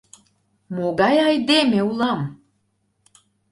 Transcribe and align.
—Могай 0.75 1.17
айдеме 1.27 1.79
улам? 1.89 2.19